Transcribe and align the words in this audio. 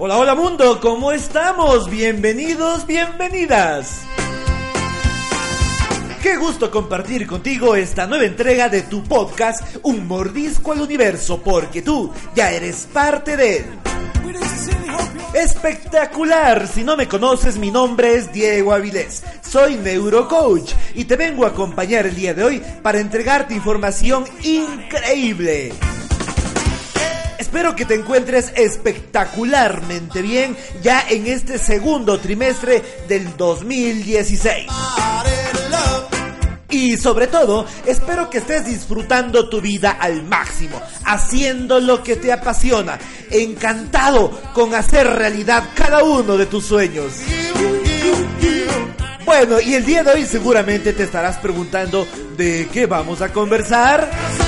Hola, 0.00 0.16
hola 0.16 0.36
mundo, 0.36 0.78
¿cómo 0.80 1.10
estamos? 1.10 1.90
Bienvenidos, 1.90 2.86
bienvenidas. 2.86 4.02
Qué 6.22 6.36
gusto 6.36 6.70
compartir 6.70 7.26
contigo 7.26 7.74
esta 7.74 8.06
nueva 8.06 8.24
entrega 8.24 8.68
de 8.68 8.82
tu 8.82 9.02
podcast 9.02 9.78
Un 9.82 10.06
mordisco 10.06 10.70
al 10.70 10.82
universo, 10.82 11.42
porque 11.42 11.82
tú 11.82 12.12
ya 12.36 12.52
eres 12.52 12.86
parte 12.92 13.36
de 13.36 13.56
él. 13.56 13.64
Espectacular, 15.34 16.68
si 16.68 16.84
no 16.84 16.96
me 16.96 17.08
conoces 17.08 17.58
mi 17.58 17.72
nombre 17.72 18.14
es 18.14 18.32
Diego 18.32 18.72
Avilés, 18.72 19.24
soy 19.40 19.74
neurocoach 19.78 20.74
y 20.94 21.06
te 21.06 21.16
vengo 21.16 21.44
a 21.44 21.48
acompañar 21.48 22.06
el 22.06 22.14
día 22.14 22.34
de 22.34 22.44
hoy 22.44 22.62
para 22.82 23.00
entregarte 23.00 23.52
información 23.52 24.24
increíble. 24.44 25.72
Espero 27.48 27.74
que 27.74 27.86
te 27.86 27.94
encuentres 27.94 28.52
espectacularmente 28.56 30.20
bien 30.20 30.54
ya 30.82 31.02
en 31.08 31.26
este 31.26 31.56
segundo 31.56 32.20
trimestre 32.20 32.82
del 33.08 33.38
2016. 33.38 34.66
Y 36.68 36.98
sobre 36.98 37.26
todo, 37.26 37.64
espero 37.86 38.28
que 38.28 38.36
estés 38.36 38.66
disfrutando 38.66 39.48
tu 39.48 39.62
vida 39.62 39.92
al 39.92 40.24
máximo, 40.24 40.78
haciendo 41.06 41.80
lo 41.80 42.02
que 42.02 42.16
te 42.16 42.34
apasiona, 42.34 42.98
encantado 43.30 44.30
con 44.52 44.74
hacer 44.74 45.06
realidad 45.06 45.70
cada 45.74 46.04
uno 46.04 46.36
de 46.36 46.44
tus 46.44 46.66
sueños. 46.66 47.14
Bueno, 49.24 49.58
y 49.58 49.72
el 49.72 49.86
día 49.86 50.04
de 50.04 50.10
hoy 50.12 50.26
seguramente 50.26 50.92
te 50.92 51.04
estarás 51.04 51.38
preguntando 51.38 52.06
de 52.36 52.68
qué 52.70 52.84
vamos 52.84 53.22
a 53.22 53.32
conversar. 53.32 54.47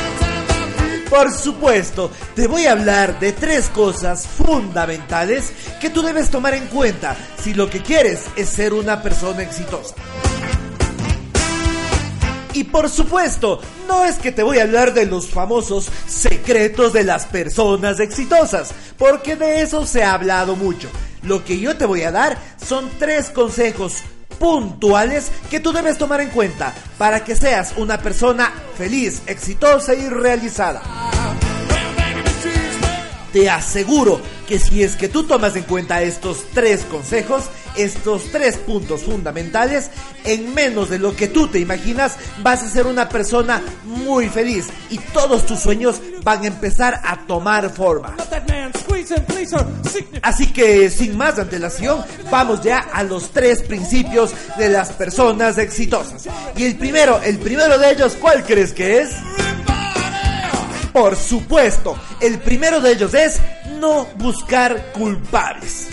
Por 1.10 1.32
supuesto, 1.32 2.08
te 2.36 2.46
voy 2.46 2.66
a 2.66 2.72
hablar 2.72 3.18
de 3.18 3.32
tres 3.32 3.68
cosas 3.68 4.28
fundamentales 4.28 5.52
que 5.80 5.90
tú 5.90 6.02
debes 6.02 6.30
tomar 6.30 6.54
en 6.54 6.68
cuenta 6.68 7.16
si 7.42 7.52
lo 7.52 7.68
que 7.68 7.82
quieres 7.82 8.26
es 8.36 8.48
ser 8.48 8.72
una 8.72 9.02
persona 9.02 9.42
exitosa. 9.42 9.96
Y 12.52 12.62
por 12.62 12.88
supuesto, 12.88 13.60
no 13.88 14.04
es 14.04 14.16
que 14.18 14.30
te 14.30 14.44
voy 14.44 14.58
a 14.58 14.62
hablar 14.62 14.94
de 14.94 15.06
los 15.06 15.28
famosos 15.28 15.90
secretos 16.06 16.92
de 16.92 17.02
las 17.02 17.26
personas 17.26 17.98
exitosas, 17.98 18.72
porque 18.96 19.34
de 19.34 19.62
eso 19.62 19.86
se 19.86 20.04
ha 20.04 20.14
hablado 20.14 20.54
mucho. 20.54 20.88
Lo 21.22 21.44
que 21.44 21.58
yo 21.58 21.76
te 21.76 21.86
voy 21.86 22.02
a 22.02 22.12
dar 22.12 22.38
son 22.64 22.88
tres 23.00 23.30
consejos 23.30 24.04
puntuales 24.40 25.30
que 25.50 25.60
tú 25.60 25.70
debes 25.70 25.98
tomar 25.98 26.20
en 26.22 26.30
cuenta 26.30 26.74
para 26.98 27.22
que 27.22 27.36
seas 27.36 27.74
una 27.76 27.98
persona 27.98 28.52
feliz, 28.76 29.22
exitosa 29.26 29.94
y 29.94 30.08
realizada. 30.08 30.82
Te 33.32 33.48
aseguro 33.48 34.20
que 34.48 34.58
si 34.58 34.82
es 34.82 34.96
que 34.96 35.08
tú 35.08 35.22
tomas 35.24 35.54
en 35.54 35.62
cuenta 35.62 36.02
estos 36.02 36.46
tres 36.52 36.84
consejos, 36.86 37.44
estos 37.76 38.32
tres 38.32 38.56
puntos 38.56 39.02
fundamentales, 39.02 39.90
en 40.24 40.52
menos 40.54 40.88
de 40.90 40.98
lo 40.98 41.14
que 41.14 41.28
tú 41.28 41.46
te 41.46 41.60
imaginas, 41.60 42.16
vas 42.42 42.62
a 42.64 42.68
ser 42.68 42.86
una 42.86 43.08
persona 43.08 43.62
muy 43.84 44.28
feliz 44.28 44.66
y 44.88 44.98
todos 44.98 45.46
tus 45.46 45.60
sueños 45.60 46.00
van 46.24 46.42
a 46.42 46.48
empezar 46.48 47.00
a 47.04 47.26
tomar 47.26 47.70
forma. 47.70 48.16
Así 50.22 50.52
que 50.52 50.90
sin 50.90 51.16
más 51.16 51.38
antelación, 51.38 52.04
vamos 52.30 52.62
ya 52.62 52.78
a 52.78 53.02
los 53.02 53.30
tres 53.30 53.62
principios 53.62 54.32
de 54.58 54.68
las 54.68 54.92
personas 54.92 55.58
exitosas. 55.58 56.28
Y 56.56 56.64
el 56.64 56.76
primero, 56.76 57.20
el 57.22 57.38
primero 57.38 57.78
de 57.78 57.92
ellos, 57.92 58.16
¿cuál 58.20 58.44
crees 58.44 58.72
que 58.72 59.00
es? 59.00 59.10
Por 60.92 61.16
supuesto, 61.16 61.96
el 62.20 62.38
primero 62.40 62.80
de 62.80 62.92
ellos 62.92 63.14
es 63.14 63.40
no 63.78 64.06
buscar 64.16 64.92
culpables. 64.92 65.88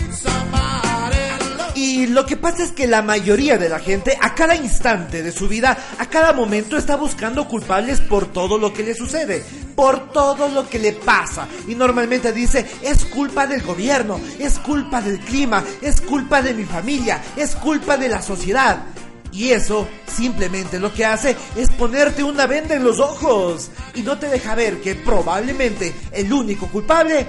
Y 1.80 2.08
lo 2.08 2.26
que 2.26 2.36
pasa 2.36 2.64
es 2.64 2.72
que 2.72 2.88
la 2.88 3.02
mayoría 3.02 3.56
de 3.56 3.68
la 3.68 3.78
gente 3.78 4.18
a 4.20 4.34
cada 4.34 4.56
instante 4.56 5.22
de 5.22 5.30
su 5.30 5.46
vida, 5.46 5.78
a 5.98 6.06
cada 6.06 6.32
momento 6.32 6.76
está 6.76 6.96
buscando 6.96 7.46
culpables 7.46 8.00
por 8.00 8.32
todo 8.32 8.58
lo 8.58 8.72
que 8.72 8.82
le 8.82 8.96
sucede, 8.96 9.44
por 9.76 10.10
todo 10.10 10.48
lo 10.48 10.68
que 10.68 10.80
le 10.80 10.92
pasa. 10.94 11.46
Y 11.68 11.76
normalmente 11.76 12.32
dice, 12.32 12.66
es 12.82 13.04
culpa 13.04 13.46
del 13.46 13.62
gobierno, 13.62 14.20
es 14.40 14.58
culpa 14.58 15.00
del 15.00 15.20
clima, 15.20 15.62
es 15.80 16.00
culpa 16.00 16.42
de 16.42 16.52
mi 16.52 16.64
familia, 16.64 17.22
es 17.36 17.54
culpa 17.54 17.96
de 17.96 18.08
la 18.08 18.22
sociedad. 18.22 18.82
Y 19.30 19.50
eso 19.50 19.86
simplemente 20.12 20.80
lo 20.80 20.92
que 20.92 21.04
hace 21.04 21.36
es 21.54 21.70
ponerte 21.70 22.24
una 22.24 22.48
venda 22.48 22.74
en 22.74 22.82
los 22.82 22.98
ojos 22.98 23.70
y 23.94 24.02
no 24.02 24.18
te 24.18 24.26
deja 24.26 24.56
ver 24.56 24.80
que 24.80 24.96
probablemente 24.96 25.94
el 26.10 26.32
único 26.32 26.66
culpable, 26.66 27.24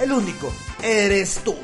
el 0.00 0.10
único, 0.10 0.52
eres 0.82 1.38
tú. 1.44 1.54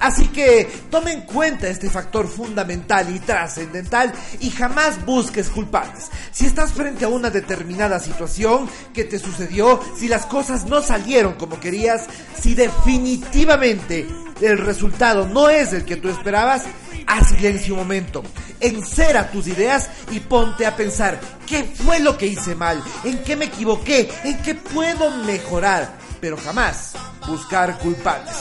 Así 0.00 0.28
que 0.28 0.66
tome 0.90 1.12
en 1.12 1.20
cuenta 1.22 1.68
este 1.68 1.90
factor 1.90 2.26
fundamental 2.26 3.14
y 3.14 3.20
trascendental 3.20 4.12
y 4.40 4.50
jamás 4.50 5.04
busques 5.04 5.50
culpables. 5.50 6.10
Si 6.32 6.46
estás 6.46 6.72
frente 6.72 7.04
a 7.04 7.08
una 7.08 7.30
determinada 7.30 8.00
situación 8.00 8.68
que 8.94 9.04
te 9.04 9.18
sucedió, 9.18 9.78
si 9.96 10.08
las 10.08 10.24
cosas 10.26 10.64
no 10.64 10.80
salieron 10.80 11.34
como 11.34 11.60
querías, 11.60 12.06
si 12.40 12.54
definitivamente 12.54 14.06
el 14.40 14.58
resultado 14.58 15.26
no 15.26 15.50
es 15.50 15.74
el 15.74 15.84
que 15.84 15.96
tú 15.96 16.08
esperabas, 16.08 16.62
haz 17.06 17.28
silencio 17.28 17.74
un 17.74 17.80
momento, 17.80 18.22
encera 18.60 19.30
tus 19.30 19.48
ideas 19.48 19.90
y 20.10 20.20
ponte 20.20 20.64
a 20.64 20.76
pensar, 20.76 21.20
¿qué 21.46 21.64
fue 21.64 22.00
lo 22.00 22.16
que 22.16 22.26
hice 22.26 22.54
mal? 22.54 22.82
¿En 23.04 23.22
qué 23.22 23.36
me 23.36 23.46
equivoqué? 23.46 24.10
¿En 24.24 24.40
qué 24.42 24.54
puedo 24.54 25.10
mejorar? 25.24 25.92
Pero 26.20 26.36
jamás 26.38 26.94
buscar 27.26 27.78
culpables. 27.78 28.36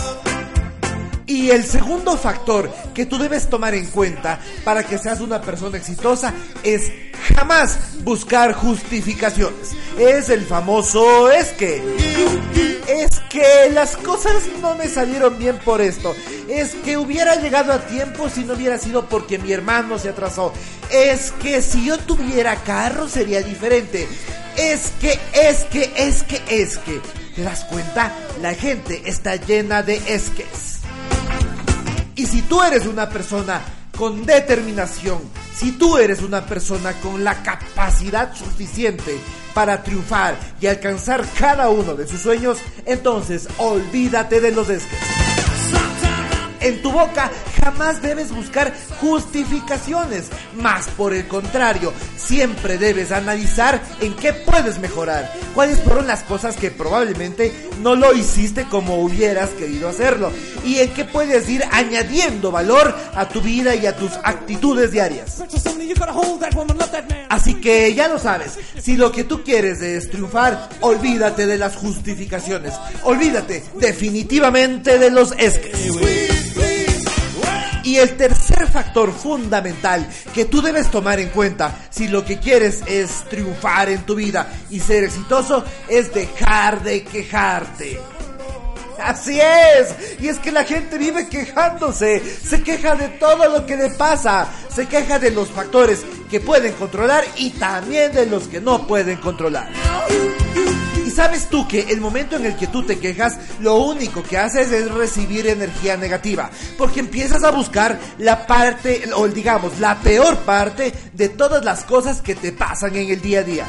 Y 1.30 1.52
el 1.52 1.64
segundo 1.64 2.18
factor 2.18 2.74
que 2.92 3.06
tú 3.06 3.20
debes 3.20 3.48
tomar 3.48 3.76
en 3.76 3.86
cuenta 3.86 4.40
para 4.64 4.82
que 4.84 4.98
seas 4.98 5.22
una 5.22 5.40
persona 5.40 5.78
exitosa 5.78 6.34
es 6.64 6.92
jamás 7.36 7.78
buscar 8.04 8.54
justificaciones. 8.54 9.76
Es 10.00 10.30
el 10.30 10.44
famoso 10.44 11.30
es 11.30 11.50
que. 11.50 11.84
Es 12.88 13.20
que 13.30 13.70
las 13.72 13.96
cosas 13.98 14.42
no 14.60 14.74
me 14.74 14.88
salieron 14.88 15.38
bien 15.38 15.60
por 15.60 15.82
esto. 15.82 16.16
Es 16.48 16.74
que 16.74 16.98
hubiera 16.98 17.36
llegado 17.36 17.74
a 17.74 17.86
tiempo 17.86 18.28
si 18.28 18.44
no 18.44 18.56
hubiera 18.56 18.80
sido 18.80 19.08
porque 19.08 19.38
mi 19.38 19.52
hermano 19.52 20.00
se 20.00 20.10
atrasó. 20.10 20.52
Es 20.90 21.32
que 21.44 21.62
si 21.62 21.86
yo 21.86 22.00
tuviera 22.00 22.56
carro 22.64 23.08
sería 23.08 23.44
diferente. 23.44 24.08
Es 24.58 24.94
que, 25.00 25.20
es 25.34 25.64
que, 25.66 25.94
es 25.96 26.24
que, 26.24 26.42
es 26.50 26.80
que. 26.80 27.00
¿Te 27.36 27.44
das 27.44 27.66
cuenta? 27.66 28.16
La 28.42 28.56
gente 28.56 29.04
está 29.06 29.36
llena 29.36 29.84
de 29.84 30.02
esques. 30.08 30.79
Y 32.20 32.26
si 32.26 32.42
tú 32.42 32.62
eres 32.62 32.86
una 32.86 33.08
persona 33.08 33.62
con 33.98 34.26
determinación, 34.26 35.20
si 35.56 35.72
tú 35.72 35.98
eres 35.98 36.22
una 36.22 36.46
persona 36.46 36.92
con 37.00 37.24
la 37.24 37.42
capacidad 37.42 38.36
suficiente 38.36 39.18
para 39.54 39.82
triunfar 39.84 40.38
y 40.60 40.68
alcanzar 40.68 41.24
cada 41.40 41.70
uno 41.70 41.96
de 41.96 42.06
sus 42.06 42.20
sueños, 42.20 42.58
entonces 42.86 43.48
olvídate 43.58 44.42
de 44.42 44.52
los 44.52 44.70
esques. 44.70 45.00
En 46.62 46.82
tu 46.82 46.92
boca 46.92 47.32
jamás 47.64 48.02
debes 48.02 48.32
buscar 48.32 48.74
justificaciones, 49.00 50.30
más 50.56 50.88
por 50.90 51.14
el 51.14 51.28
contrario, 51.28 51.94
siempre 52.18 52.78
debes 52.78 53.12
analizar 53.12 53.82
en 54.02 54.14
qué 54.16 54.34
puedes 54.34 54.80
mejorar, 54.80 55.32
cuáles 55.54 55.80
fueron 55.82 56.08
las 56.08 56.24
cosas 56.24 56.56
que 56.56 56.72
probablemente 56.72 57.54
no 57.82 57.96
lo 57.96 58.14
hiciste 58.14 58.66
como 58.66 59.02
hubieras 59.02 59.50
querido 59.52 59.90
hacerlo 59.90 60.32
y 60.66 60.80
en 60.80 60.94
qué 60.94 61.06
puedes 61.06 61.48
ir 61.50 61.64
añadiendo 61.72 62.52
valor 62.52 62.96
a 63.16 63.28
tu 63.30 63.42
vida 63.42 63.76
y 63.76 63.86
a 63.86 63.96
tus 63.96 64.12
actitudes 64.24 64.92
diarias. 64.92 65.44
Así 67.30 67.56
que 67.56 67.94
ya 67.94 68.08
lo 68.08 68.20
sabes, 68.20 68.58
si 68.82 68.98
lo 68.98 69.12
que 69.12 69.24
tú 69.24 69.44
quieres 69.44 69.82
es 69.82 70.10
triunfar, 70.10 70.70
olvídate 70.82 71.46
de 71.46 71.58
las 71.58 71.76
justificaciones, 71.76 72.74
olvídate 73.04 73.64
definitivamente 73.80 74.98
de 74.98 75.10
los 75.10 75.32
esques. 75.38 76.19
Y 77.90 77.98
el 77.98 78.16
tercer 78.16 78.68
factor 78.68 79.12
fundamental 79.12 80.08
que 80.32 80.46
tú 80.46 80.62
debes 80.62 80.92
tomar 80.92 81.20
en 81.20 81.30
cuenta 81.30 81.76
si 81.90 82.08
lo 82.08 82.24
que 82.24 82.38
quieres 82.38 82.84
es 82.86 83.28
triunfar 83.32 83.90
en 83.90 84.06
tu 84.06 84.14
vida 84.14 84.48
y 84.70 84.80
ser 84.80 85.06
exitoso 85.06 85.66
es 85.88 86.14
dejar 86.14 86.84
de 86.84 87.04
quejarte. 87.04 88.00
Así 89.02 89.40
es. 89.42 90.20
Y 90.22 90.28
es 90.28 90.38
que 90.38 90.52
la 90.52 90.66
gente 90.66 91.00
vive 91.00 91.30
quejándose. 91.30 92.22
Se 92.22 92.62
queja 92.62 92.94
de 92.94 93.08
todo 93.08 93.50
lo 93.50 93.66
que 93.66 93.76
le 93.76 93.90
pasa. 93.90 94.48
Se 94.72 94.86
queja 94.86 95.18
de 95.18 95.32
los 95.32 95.50
factores 95.50 96.06
que 96.30 96.40
pueden 96.40 96.74
controlar 96.74 97.26
y 97.38 97.50
también 97.50 98.12
de 98.12 98.28
los 98.28 98.48
que 98.48 98.62
no 98.62 98.86
pueden 98.86 99.18
controlar. 99.18 99.68
Y 101.10 101.12
sabes 101.12 101.48
tú 101.50 101.68
que 101.68 101.80
el 101.90 102.02
momento 102.02 102.36
en 102.36 102.46
el 102.46 102.56
que 102.56 102.68
tú 102.68 102.84
te 102.84 103.00
quejas, 103.00 103.36
lo 103.62 103.78
único 103.78 104.22
que 104.22 104.38
haces 104.38 104.72
es 104.72 104.92
recibir 104.92 105.48
energía 105.48 105.98
negativa. 105.98 106.52
Porque 106.78 107.00
empiezas 107.00 107.44
a 107.44 107.50
buscar 107.50 108.00
la 108.20 108.46
parte, 108.46 109.10
o 109.16 109.28
digamos, 109.28 109.80
la 109.80 110.00
peor 110.02 110.38
parte 110.42 110.94
de 111.12 111.30
todas 111.30 111.66
las 111.66 111.84
cosas 111.84 112.22
que 112.22 112.36
te 112.36 112.52
pasan 112.52 112.96
en 112.96 113.10
el 113.10 113.22
día 113.22 113.40
a 113.40 113.44
día. 113.44 113.66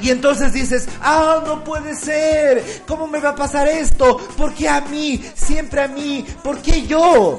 Y 0.00 0.08
entonces 0.08 0.54
dices, 0.54 0.88
ah, 1.02 1.42
no 1.44 1.62
puede 1.62 1.94
ser, 1.94 2.64
¿cómo 2.86 3.06
me 3.06 3.20
va 3.20 3.30
a 3.30 3.36
pasar 3.36 3.68
esto? 3.68 4.16
¿Por 4.38 4.54
qué 4.54 4.70
a 4.70 4.80
mí? 4.80 5.22
Siempre 5.34 5.82
a 5.82 5.88
mí, 5.88 6.24
¿por 6.42 6.62
qué 6.62 6.86
yo? 6.86 7.38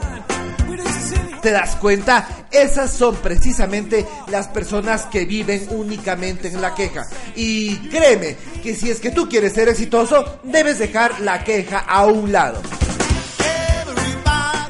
¿Te 1.41 1.51
das 1.51 1.75
cuenta? 1.75 2.27
Esas 2.51 2.91
son 2.91 3.15
precisamente 3.17 4.05
las 4.29 4.47
personas 4.47 5.05
que 5.05 5.25
viven 5.25 5.67
únicamente 5.71 6.47
en 6.47 6.61
la 6.61 6.73
queja. 6.73 7.05
Y 7.35 7.77
créeme 7.89 8.35
que 8.63 8.75
si 8.75 8.89
es 8.89 8.99
que 8.99 9.11
tú 9.11 9.29
quieres 9.29 9.53
ser 9.53 9.69
exitoso, 9.69 10.39
debes 10.43 10.79
dejar 10.79 11.19
la 11.21 11.43
queja 11.43 11.79
a 11.79 12.05
un 12.05 12.31
lado. 12.31 12.61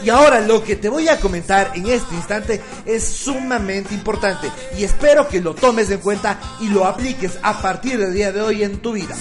Y 0.08 0.10
ahora 0.10 0.40
lo 0.40 0.64
que 0.64 0.78
te 0.78 0.88
voy 0.88 1.10
a 1.10 1.20
comentar 1.20 1.72
en 1.76 1.86
este 1.88 2.16
instante 2.16 2.62
es 2.86 3.04
sumamente 3.04 3.94
importante 3.94 4.50
y 4.78 4.86
espero 4.86 5.28
que 5.28 5.42
lo 5.42 5.54
tomes 5.54 5.92
en 5.92 6.00
cuenta 6.00 6.40
y 6.62 6.70
lo 6.70 6.86
apliques 6.86 7.38
a 7.44 7.62
partir 7.62 8.00
del 8.00 8.14
día 8.14 8.32
de 8.32 8.40
hoy 8.40 8.64
en 8.64 8.78
tu 8.78 8.94
vida. 8.94 9.14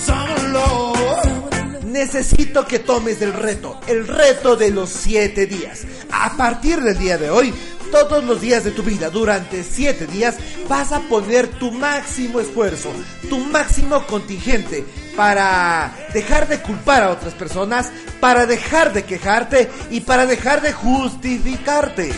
Necesito 1.96 2.66
que 2.66 2.78
tomes 2.78 3.22
el 3.22 3.32
reto, 3.32 3.80
el 3.86 4.06
reto 4.06 4.54
de 4.54 4.70
los 4.70 4.90
7 4.90 5.46
días. 5.46 5.86
A 6.12 6.36
partir 6.36 6.82
del 6.82 6.98
día 6.98 7.16
de 7.16 7.30
hoy, 7.30 7.54
todos 7.90 8.22
los 8.22 8.42
días 8.42 8.64
de 8.64 8.70
tu 8.70 8.82
vida, 8.82 9.08
durante 9.08 9.64
7 9.64 10.06
días, 10.06 10.36
vas 10.68 10.92
a 10.92 11.00
poner 11.00 11.48
tu 11.48 11.72
máximo 11.72 12.38
esfuerzo, 12.38 12.92
tu 13.30 13.38
máximo 13.38 14.06
contingente 14.06 14.84
para 15.16 15.96
dejar 16.12 16.48
de 16.48 16.60
culpar 16.60 17.02
a 17.02 17.12
otras 17.12 17.32
personas, 17.32 17.90
para 18.20 18.44
dejar 18.44 18.92
de 18.92 19.04
quejarte 19.04 19.70
y 19.90 20.00
para 20.00 20.26
dejar 20.26 20.60
de 20.60 20.74
justificarte. 20.74 22.12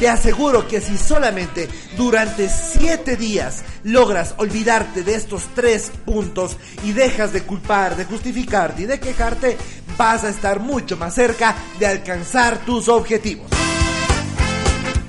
Te 0.00 0.08
aseguro 0.08 0.66
que 0.66 0.80
si 0.80 0.96
solamente 0.96 1.68
durante 1.94 2.48
7 2.48 3.16
días 3.18 3.62
logras 3.84 4.32
olvidarte 4.38 5.02
de 5.02 5.14
estos 5.14 5.42
tres 5.54 5.92
puntos 6.06 6.56
y 6.82 6.92
dejas 6.92 7.34
de 7.34 7.42
culpar, 7.42 7.96
de 7.96 8.06
justificarte 8.06 8.80
y 8.80 8.86
de 8.86 8.98
quejarte, 8.98 9.58
vas 9.98 10.24
a 10.24 10.30
estar 10.30 10.58
mucho 10.58 10.96
más 10.96 11.12
cerca 11.12 11.54
de 11.78 11.86
alcanzar 11.86 12.64
tus 12.64 12.88
objetivos. 12.88 13.50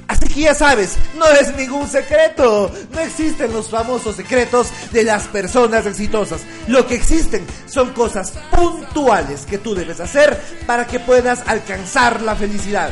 Así 0.09 0.27
que 0.27 0.41
ya 0.41 0.53
sabes, 0.53 0.97
no 1.17 1.25
es 1.29 1.55
ningún 1.55 1.87
secreto. 1.87 2.69
No 2.93 2.99
existen 2.99 3.53
los 3.53 3.69
famosos 3.69 4.17
secretos 4.17 4.67
de 4.91 5.05
las 5.05 5.23
personas 5.27 5.85
exitosas. 5.85 6.41
Lo 6.67 6.85
que 6.85 6.95
existen 6.95 7.45
son 7.65 7.93
cosas 7.93 8.33
puntuales 8.53 9.45
que 9.45 9.57
tú 9.57 9.73
debes 9.73 10.01
hacer 10.01 10.37
para 10.67 10.85
que 10.85 10.99
puedas 10.99 11.47
alcanzar 11.47 12.21
la 12.21 12.35
felicidad. 12.35 12.91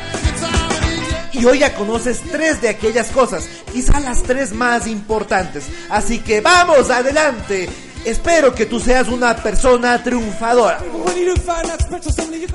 Y 1.32 1.46
hoy 1.46 1.60
ya 1.60 1.76
conoces 1.76 2.22
tres 2.32 2.62
de 2.62 2.70
aquellas 2.70 3.10
cosas, 3.10 3.48
quizá 3.72 4.00
las 4.00 4.24
tres 4.24 4.54
más 4.54 4.88
importantes. 4.88 5.66
Así 5.90 6.20
que 6.20 6.42
vamos, 6.42 6.90
adelante. 6.90 7.70
Espero 8.06 8.56
que 8.56 8.66
tú 8.66 8.80
seas 8.80 9.10
una 9.10 9.36
persona 9.36 10.02
triunfadora. 10.02 10.80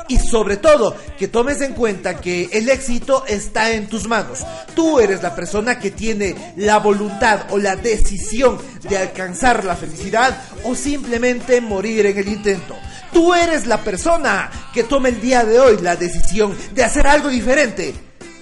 Y 0.09 0.19
sobre 0.19 0.57
todo, 0.57 0.97
que 1.19 1.29
tomes 1.29 1.61
en 1.61 1.75
cuenta 1.75 2.17
que 2.19 2.49
el 2.51 2.69
éxito 2.71 3.25
está 3.27 3.71
en 3.73 3.87
tus 3.87 4.09
manos. 4.09 4.41
Tú 4.75 5.01
eres 5.01 5.23
la 5.23 5.35
persona 5.35 5.79
que 5.79 5.91
tiene 5.91 6.55
la 6.57 6.79
voluntad 6.79 7.47
o 7.51 7.59
la 7.59 7.77
decisión 7.77 8.59
de 8.89 8.97
alcanzar 8.97 9.65
la 9.65 9.77
felicidad 9.77 10.43
o 10.65 10.75
simplemente 10.75 11.61
morir 11.61 12.07
en 12.07 12.19
el 12.19 12.29
intento. 12.29 12.75
Tú 13.13 13.35
eres 13.35 13.67
la 13.67 13.79
persona 13.79 14.51
que 14.73 14.85
toma 14.85 15.09
el 15.09 15.21
día 15.21 15.45
de 15.45 15.61
hoy 15.61 15.77
la 15.81 15.95
decisión 15.95 16.57
de 16.75 16.85
hacer 16.85 17.07
algo 17.07 17.29
diferente 17.29 17.95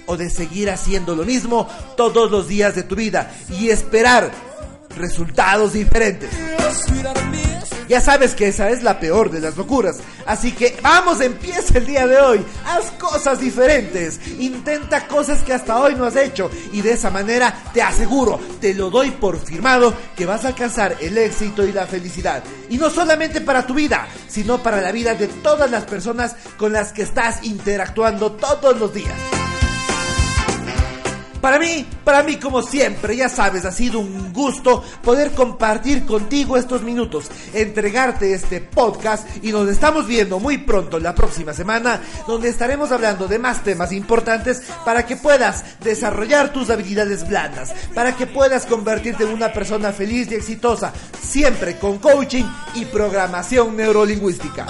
o 0.05 0.17
de 0.17 0.29
seguir 0.29 0.69
haciendo 0.69 1.15
lo 1.15 1.23
mismo 1.23 1.67
todos 1.95 2.29
los 2.29 2.47
días 2.47 2.75
de 2.75 2.83
tu 2.83 2.95
vida 2.95 3.31
y 3.49 3.69
esperar 3.69 4.31
resultados 4.97 5.73
diferentes. 5.73 6.29
Ya 7.87 7.99
sabes 7.99 8.33
que 8.33 8.47
esa 8.47 8.69
es 8.69 8.81
la 8.81 8.99
peor 8.99 9.29
de 9.29 9.41
las 9.41 9.57
locuras. 9.57 9.97
Así 10.25 10.53
que 10.53 10.77
vamos, 10.81 11.19
empieza 11.21 11.77
el 11.77 11.85
día 11.85 12.07
de 12.07 12.17
hoy. 12.17 12.45
Haz 12.65 12.91
cosas 12.91 13.39
diferentes. 13.39 14.19
Intenta 14.39 15.07
cosas 15.07 15.43
que 15.43 15.53
hasta 15.53 15.79
hoy 15.79 15.95
no 15.95 16.05
has 16.05 16.15
hecho. 16.15 16.49
Y 16.71 16.81
de 16.81 16.93
esa 16.93 17.09
manera 17.09 17.53
te 17.73 17.81
aseguro, 17.81 18.39
te 18.61 18.73
lo 18.73 18.89
doy 18.89 19.11
por 19.11 19.37
firmado, 19.37 19.93
que 20.15 20.25
vas 20.25 20.45
a 20.45 20.49
alcanzar 20.49 20.97
el 21.01 21.17
éxito 21.17 21.65
y 21.65 21.71
la 21.71 21.85
felicidad. 21.85 22.43
Y 22.69 22.77
no 22.77 22.89
solamente 22.89 23.41
para 23.41 23.67
tu 23.67 23.73
vida, 23.73 24.07
sino 24.27 24.63
para 24.63 24.81
la 24.81 24.91
vida 24.91 25.13
de 25.15 25.27
todas 25.27 25.69
las 25.69 25.83
personas 25.83 26.35
con 26.57 26.71
las 26.71 26.93
que 26.93 27.03
estás 27.03 27.43
interactuando 27.43 28.31
todos 28.31 28.79
los 28.79 28.93
días. 28.93 29.42
Para 31.43 31.59
mí, 31.59 31.85
para 32.05 32.23
mí 32.23 32.37
como 32.37 32.61
siempre, 32.61 33.17
ya 33.17 33.27
sabes, 33.27 33.65
ha 33.65 33.71
sido 33.73 33.99
un 33.99 34.31
gusto 34.31 34.81
poder 35.03 35.31
compartir 35.31 36.05
contigo 36.05 36.55
estos 36.55 36.83
minutos, 36.83 37.29
entregarte 37.53 38.33
este 38.33 38.61
podcast 38.61 39.27
y 39.43 39.51
nos 39.51 39.67
estamos 39.67 40.07
viendo 40.07 40.39
muy 40.39 40.59
pronto 40.59 40.99
la 40.99 41.13
próxima 41.13 41.51
semana, 41.51 41.99
donde 42.25 42.47
estaremos 42.47 42.93
hablando 42.93 43.27
de 43.27 43.39
más 43.39 43.61
temas 43.61 43.91
importantes 43.91 44.61
para 44.85 45.05
que 45.05 45.17
puedas 45.17 45.65
desarrollar 45.81 46.53
tus 46.53 46.69
habilidades 46.69 47.27
blandas, 47.27 47.73
para 47.93 48.15
que 48.15 48.25
puedas 48.25 48.65
convertirte 48.65 49.25
en 49.25 49.33
una 49.33 49.51
persona 49.51 49.91
feliz 49.91 50.31
y 50.31 50.35
exitosa, 50.35 50.93
siempre 51.21 51.77
con 51.77 51.97
coaching 51.97 52.45
y 52.75 52.85
programación 52.85 53.75
neurolingüística. 53.75 54.65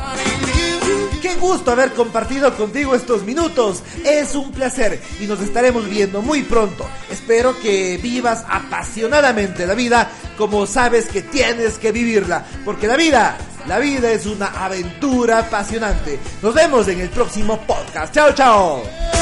Qué 1.21 1.35
gusto 1.35 1.73
haber 1.73 1.93
compartido 1.93 2.57
contigo 2.57 2.95
estos 2.95 3.25
minutos. 3.25 3.83
Es 4.07 4.35
un 4.35 4.53
placer 4.53 4.99
y 5.21 5.27
nos 5.27 5.41
estaremos 5.41 5.87
viendo 5.87 6.23
muy 6.23 6.45
pronto. 6.45 6.89
Espero 7.11 7.61
que 7.61 7.99
vivas 7.99 8.43
apasionadamente 8.49 9.67
la 9.67 9.75
vida 9.75 10.11
como 10.39 10.67
sabes 10.67 11.09
que 11.09 11.21
tienes 11.21 11.77
que 11.77 11.93
vivirla, 11.93 12.43
porque 12.65 12.87
la 12.87 12.97
vida 12.97 13.37
la 13.67 13.79
vida 13.79 14.11
es 14.11 14.27
una 14.27 14.47
aventura 14.47 15.41
apasionante. 15.41 16.19
Nos 16.43 16.55
vemos 16.55 16.89
en 16.89 17.01
el 17.01 17.09
próximo 17.11 17.59
podcast. 17.61 18.15
Chao, 18.15 18.33
chao. 18.33 19.20